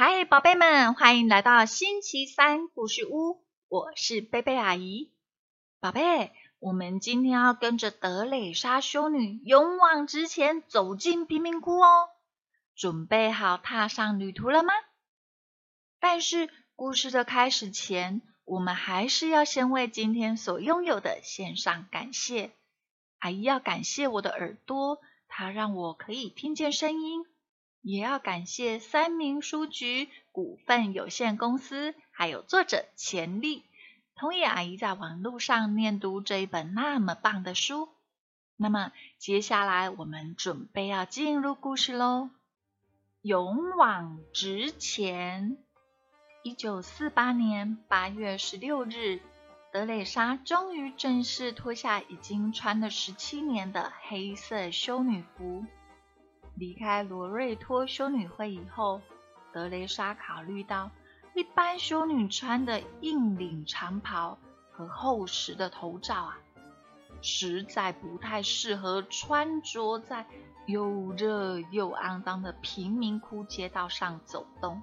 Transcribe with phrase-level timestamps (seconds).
[0.00, 5.10] 嗨宝贝们，欢迎来到星期三故事屋，我是贝贝阿姨。
[5.80, 12.10] 宝贝，我们今天要跟着德蕾莎修女勇往直前，走进贫民窟哦。
[12.76, 14.72] 准备好踏上旅途了吗？
[15.98, 22.52] 但是故事的开始前，我们还是要先为今天所拥有的献上感谢。
[23.18, 27.26] 阿姨要感谢我的耳朵，它让我可以听见声音。
[27.82, 33.64] 也要感谢三明书局股份有限公司，还有作者钱丽，
[34.14, 37.88] 同意阿姨在网络上念读这一本那么棒的书。
[38.56, 42.30] 那么接下来我们准备要进入故事喽。
[43.22, 45.58] 勇往直前。
[46.44, 49.20] 一九四八年八月十六日，
[49.72, 55.64] 德蕾莎终于正式脱下已经穿了十七年的黑色修女服。
[56.58, 59.00] 离开罗瑞托修女会以后，
[59.52, 60.90] 德蕾莎考虑到
[61.34, 64.36] 一般修女穿的硬领长袍
[64.72, 66.38] 和厚实的头罩啊，
[67.22, 70.26] 实在不太适合穿着在
[70.66, 74.82] 又热又肮脏的贫民窟街道上走动，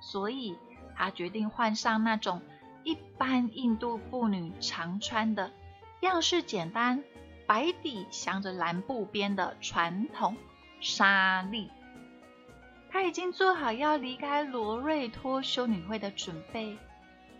[0.00, 0.56] 所以
[0.96, 2.40] 她决定换上那种
[2.84, 5.52] 一般印度妇女常穿的
[6.00, 7.04] 样式简单、
[7.46, 10.34] 白底镶着蓝布边的传统。
[10.84, 11.70] 莎莉，
[12.90, 16.76] 他已经做好要离开罗瑞托修女会的准备。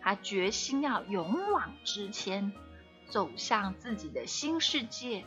[0.00, 2.50] 他决心要勇往直前，
[3.06, 5.26] 走向自己的新世界。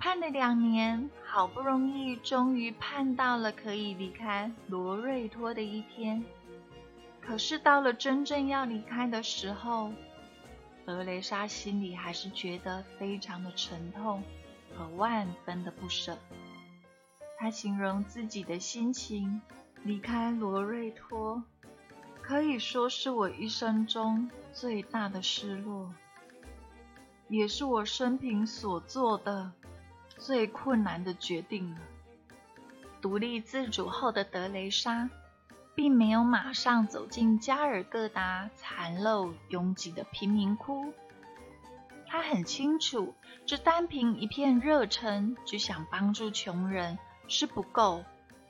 [0.00, 6.24] 盼了两年，好不容易，终于盼到了可以离开罗瑞托的一天。
[7.20, 9.92] 可是到了真正要离开的时候，
[10.84, 14.20] 德蕾莎心里还是觉得非常的沉痛
[14.76, 16.18] 和万分的不舍。
[17.38, 19.40] 他形容自己的心情，
[19.82, 21.42] 离开罗瑞托，
[22.22, 25.92] 可以说是我一生中最大的失落，
[27.28, 29.52] 也是我生平所做的
[30.16, 31.78] 最困难的决定了。
[33.02, 35.10] 独立自主后的德雷莎，
[35.74, 40.92] 并没有马上走进加尔各答残陋拥挤的贫民窟。
[42.08, 43.14] 他很清楚，
[43.44, 46.98] 这单凭一片热忱，只想帮助穷人。
[47.28, 48.04] 是不够，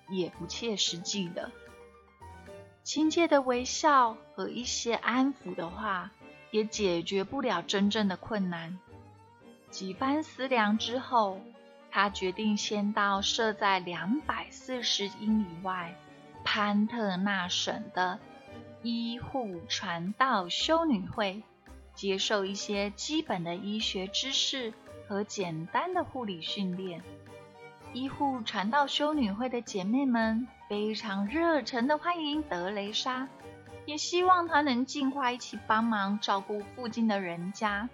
[0.09, 1.51] 也不切实际的。
[2.83, 6.11] 亲切的微笑和一些安抚的话，
[6.51, 8.79] 也解决不了真正的困难。
[9.71, 11.41] 几番思量之后，
[11.91, 15.97] 他决定先到设在两百四十英里外
[16.45, 18.21] 潘特纳省的
[18.83, 21.43] 医护传道修女会，
[21.95, 24.73] 接受一些基本的医学知识
[25.09, 27.03] 和简单的护理训练。
[27.93, 33.29] 医护传道修女会的姐妹们非常热忱的欢迎德蕾莎，
[33.87, 37.89] 也希望她能尽快一起帮忙照顾附近的人家，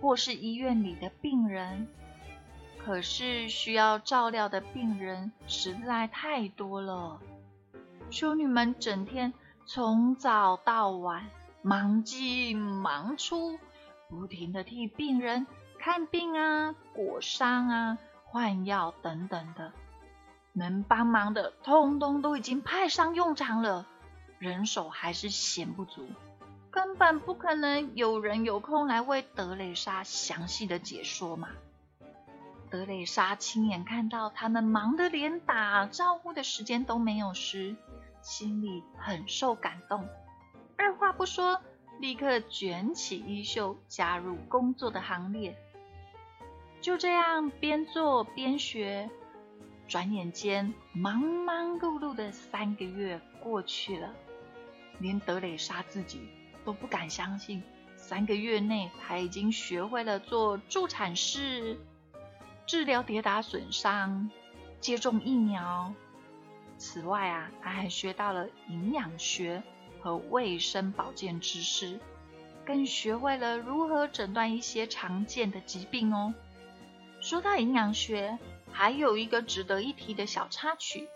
[0.00, 1.88] 或是医院里的病人。
[2.78, 7.18] 可是需要照料的病人实在太多了，
[8.10, 9.32] 修女们整天
[9.64, 11.26] 从早到晚
[11.62, 13.58] 忙进忙出，
[14.08, 15.46] 不停的替病人
[15.78, 17.98] 看病啊、裹伤啊。
[18.28, 19.72] 换药等等的，
[20.52, 23.86] 能帮忙的通通都已经派上用场了，
[24.38, 26.06] 人手还是嫌不足，
[26.70, 31.48] 根本不可能有人有空来为德蕾莎详细的解说嘛。
[32.68, 37.76] 德蕾莎亲眼看到他们忙得连打招呼的时间都没有时，
[38.22, 40.06] 心里很受感动，
[40.76, 41.60] 二话不说，
[42.00, 45.56] 立刻卷起衣袖加入工作的行列。
[46.86, 49.10] 就这样边做边学，
[49.88, 54.14] 转眼间忙忙碌碌的三个月过去了，
[55.00, 56.20] 连德蕾莎自己
[56.64, 57.60] 都不敢相信，
[57.96, 61.76] 三个月内他已经学会了做助产士、
[62.68, 64.30] 治疗跌打损伤、
[64.78, 65.92] 接种疫苗。
[66.78, 69.60] 此外啊，他还学到了营养学
[69.98, 71.98] 和卫生保健知识，
[72.64, 76.32] 更学会了如何诊断一些常见的疾病哦。
[77.26, 78.38] 说到营养学，
[78.70, 81.08] 还有一个值得一提的小插曲。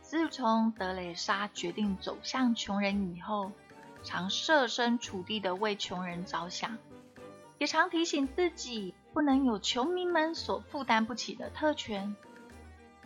[0.00, 3.52] 自从德蕾莎决定走向穷人以后，
[4.02, 6.78] 常设身处地的为穷人着想，
[7.58, 12.16] 也常提醒自己不能有穷民们所负担不起的特权。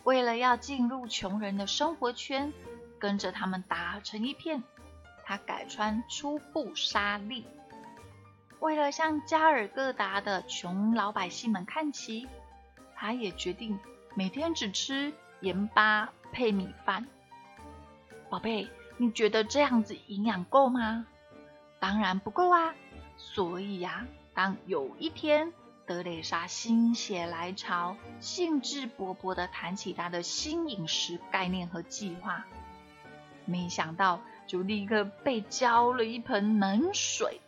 [0.04, 2.52] 为了要进入穷人的生活圈，
[3.00, 4.62] 跟着他们打成一片，
[5.24, 7.44] 他改穿粗布纱丽。
[8.60, 12.28] 为了向加尔各答的穷老百姓们看齐，
[12.94, 13.78] 他也决定
[14.14, 17.06] 每天只吃盐巴配米饭。
[18.28, 18.68] 宝贝，
[18.98, 21.06] 你觉得这样子营养够吗？
[21.78, 22.74] 当然不够啊！
[23.16, 25.54] 所以呀，当有一天
[25.86, 32.44] 德蕾莎心血来潮、兴致勃勃的谈起她的新饮食概念和计划，
[33.46, 37.40] 没想到就立刻被浇了一盆冷水。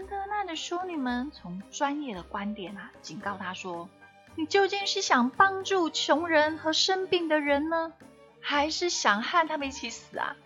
[0.00, 3.90] 潘特娜的修女们从专业的观点啊，警告他说
[4.34, 7.92] ：“你究竟是想帮助穷人和生病的人呢，
[8.40, 10.36] 还是想和他们一起死啊？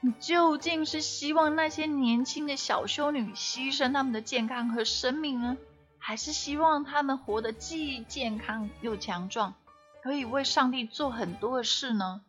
[0.00, 5.56] 你究竟是希望那些年轻的小修女牺牲他们的健康和生命呢，
[5.98, 9.54] 还是希望他们活得既健康又强壮，
[10.00, 12.20] 可以为上帝做很多的事呢？”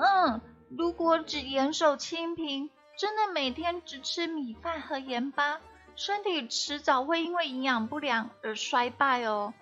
[0.00, 0.40] 嗯，
[0.70, 2.70] 如果只严守清贫。
[3.02, 5.58] 真的每天只吃米饭和盐巴，
[5.96, 9.52] 身体迟早会因为营养不良而衰败哦。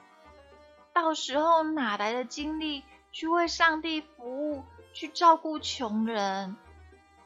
[0.93, 6.55] 到时候哪来的精力去为上帝服务，去照顾穷人？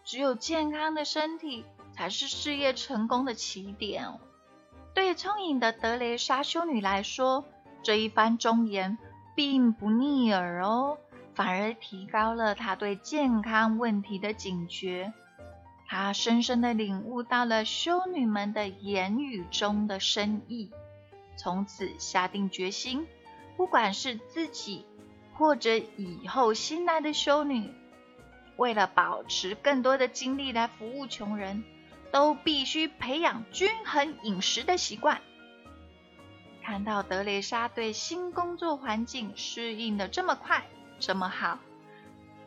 [0.05, 4.21] 只有健康的身体才是事业成功的起点。
[4.95, 7.45] 对聪颖的德雷莎修女来说，
[7.83, 8.99] 这一番忠言
[9.35, 10.97] 并不逆耳哦，
[11.35, 15.13] 反而提高了她对健康问题的警觉。
[15.87, 20.71] 他深深的领悟到了修女们的言语中的深意，
[21.37, 23.07] 从此下定决心，
[23.57, 24.87] 不管是自己
[25.35, 27.71] 或者以后新来的修女，
[28.57, 31.63] 为了保持更多的精力来服务穷人，
[32.11, 35.21] 都必须培养均衡饮食的习惯。
[36.63, 40.65] 看到德蕾莎对新工作环境适应的这么快、
[40.99, 41.59] 这么好，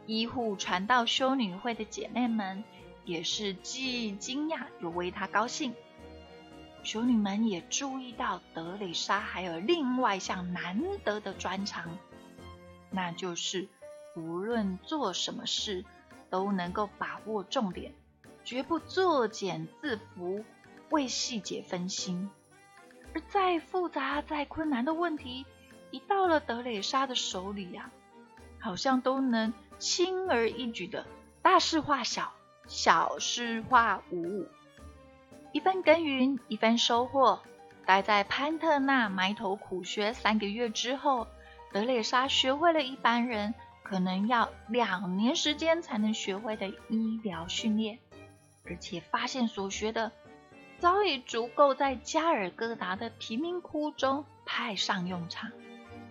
[0.07, 2.63] 医护传道修女会的姐妹们。
[3.07, 5.73] 也是既惊讶又为他高兴。
[6.83, 11.97] 修女们也注意到德蕾莎还有另外一项难得的专长，
[12.91, 13.67] 那就是
[14.15, 15.85] 无论做什么事
[16.29, 17.93] 都能够把握重点，
[18.43, 20.43] 绝不作茧自缚，
[20.89, 22.29] 为细节分心。
[23.13, 25.45] 而再复杂、再困难的问题，
[25.91, 27.89] 一到了德蕾莎的手里呀，
[28.59, 31.05] 好像都能轻而易举的
[31.41, 32.33] 大事化小。
[32.67, 34.45] 小事化无，
[35.51, 37.39] 一分耕耘一分收获。
[37.85, 41.27] 待在潘特纳埋头苦学三个月之后，
[41.71, 47.99] 德蕾莎学会了一般人可能要两年时间才能学会的医疗训练，
[48.65, 50.11] 而且发现所学的
[50.79, 55.49] 早已足够在加尔各答的贫民窟中派上用场。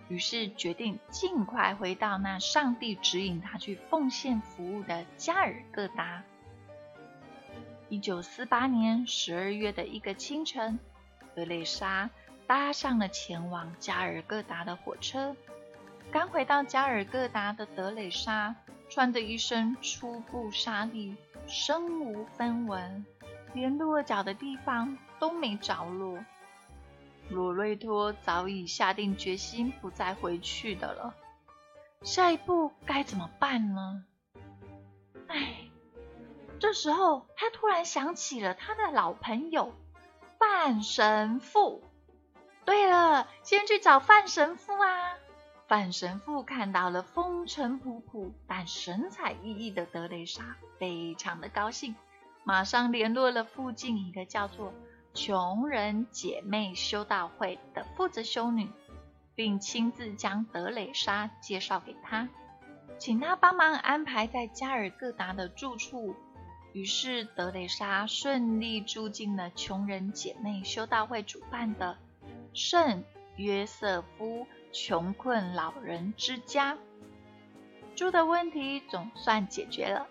[0.09, 6.23] 于是决定尽快回到那上帝指引他去奉献服务的加尔各答。
[7.89, 10.77] 一九四八年十二月的一个清晨，
[11.33, 12.09] 德蕾莎
[12.45, 15.33] 搭上了前往加尔各答的火车。
[16.11, 18.53] 刚回到加尔各答的德蕾莎，
[18.89, 21.15] 穿着一身粗布纱丽，
[21.47, 23.05] 身无分文，
[23.53, 26.19] 连落脚的地方都没着落。
[27.29, 31.15] 罗瑞托早已下定决心不再回去的了。
[32.01, 34.03] 下一步该怎么办呢？
[35.27, 35.66] 唉。
[36.59, 39.73] 这时候，他突然想起了他的老朋友
[40.39, 41.83] 范神父。
[42.65, 45.13] 对了，先去找范神父啊！
[45.67, 51.95] 范神父看到了风尘仆仆但神采奕奕的德蕾莎，非常的高兴，
[52.43, 54.73] 马上联络了附近一个叫做
[55.13, 58.69] “穷人姐妹修道会”的负责修女，
[59.35, 62.27] 并亲自将德蕾莎介绍给他，
[62.97, 66.15] 请他帮忙安排在加尔各答的住处。
[66.77, 71.97] 于是，德蕾莎顺利住进了穷人姐妹修道会主办的
[72.53, 73.03] 圣
[73.35, 76.77] 约瑟夫穷困老人之家。
[77.95, 80.05] 住的问题总算解决了。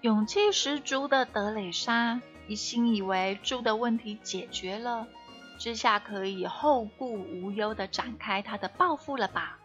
[0.00, 5.06] 勇气十足的德蕾莎一心以为住的问题解决了，
[5.56, 9.60] 这下可以后顾无忧的展开她的抱负了吧？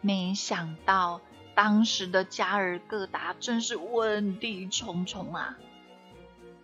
[0.00, 1.20] 没想到。
[1.54, 5.58] 当时的加尔各答真是问题重重啊！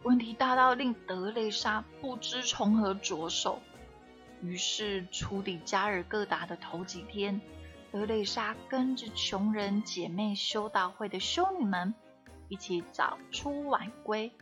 [0.03, 3.61] 问题大到令德蕾莎不知从何着手。
[4.43, 7.41] 于是，处理加尔各答的头几天，
[7.91, 11.95] 德蕾莎跟着穷人姐妹修道会的修女们
[12.49, 14.33] 一起早出晚归，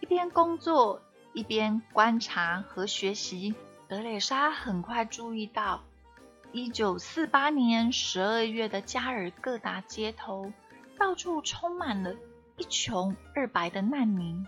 [0.00, 1.00] 一边工作
[1.32, 3.54] 一边观察和学习。
[3.88, 5.84] 德蕾莎很快注意到。
[6.52, 10.52] 一九四八年十二月的加尔各答街头，
[10.98, 12.14] 到处充满了
[12.56, 14.44] 一穷二白的难民。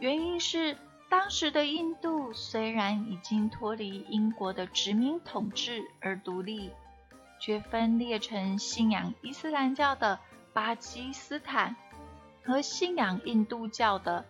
[0.00, 0.78] 原因是
[1.10, 6.70] 当时的印度虽然已经脱离英国的殖民统治而独立，
[7.38, 10.18] 却分裂成信仰伊斯兰教的
[10.54, 11.76] 巴基斯坦
[12.42, 14.24] 和信仰印度教的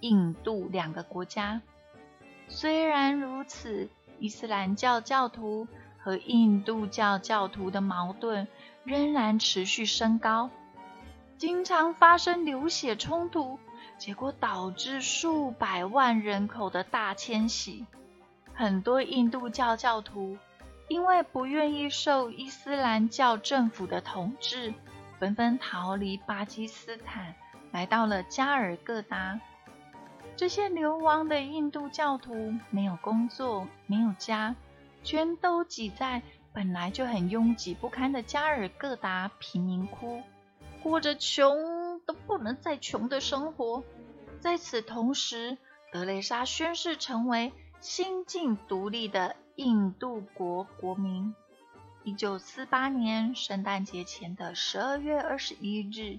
[0.00, 1.62] 印度两个国家。
[2.48, 5.68] 虽然如此，伊斯兰教教徒
[6.06, 8.46] 和印度教教徒的矛盾
[8.84, 10.50] 仍然持续升高，
[11.36, 13.58] 经常发生流血冲突，
[13.98, 17.86] 结果导致数百万人口的大迁徙。
[18.54, 20.38] 很多印度教教徒
[20.86, 24.72] 因为不愿意受伊斯兰教政府的统治，
[25.18, 27.34] 纷纷逃离巴基斯坦，
[27.72, 29.40] 来到了加尔各答。
[30.36, 34.54] 这些流亡的印度教徒没有工作，没有家，
[35.06, 36.20] 全都挤在
[36.52, 40.20] 本来就很拥挤不堪的加尔各答贫民窟，
[40.82, 43.84] 过着穷都不能再穷的生活。
[44.40, 45.58] 在此同时，
[45.92, 51.32] 德蕾莎宣誓成为新晋独立的印度国国民。
[52.02, 56.18] 一九四八年圣诞节前的十二月二十一日，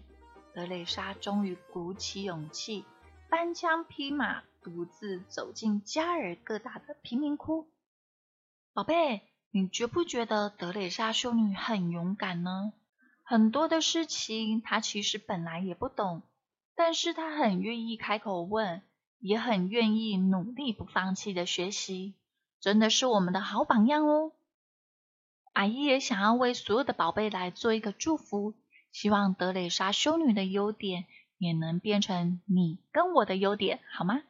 [0.54, 2.86] 德蕾莎终于鼓起勇气。
[3.30, 7.68] 单枪匹马独自走进加尔各答的贫民窟，
[8.78, 12.74] 宝贝，你觉不觉得德蕾莎修女很勇敢呢？
[13.24, 16.22] 很多的事情她其实本来也不懂，
[16.76, 18.84] 但是她很愿意开口问，
[19.18, 22.14] 也很愿意努力不放弃的学习，
[22.60, 24.32] 真的是我们的好榜样哦。
[25.54, 28.54] 阿姨也想要为所有的宝贝来做一个祝福，
[28.92, 31.06] 希望德蕾莎修女的优点。
[31.40, 34.22] 也能变成你跟我的优点，好吗？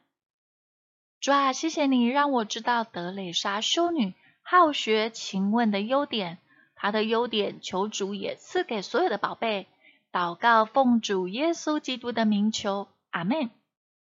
[1.20, 4.14] 主啊，谢谢你让我知道德蕾莎修女
[4.50, 6.38] 好学勤问的优点，
[6.74, 9.66] 他的优点求主也赐给所有的宝贝。
[10.10, 13.50] 祷告奉主耶稣基督的名求，阿门。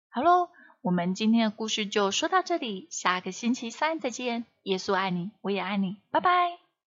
[0.08, 0.48] 好喽，
[0.82, 4.44] 我们今天的故事就说到这里，下个星期三再见。
[4.64, 6.63] 耶稣爱你，我也爱你，拜拜。